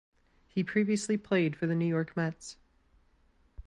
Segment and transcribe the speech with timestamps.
[0.47, 2.57] He previously played for the New York Mets.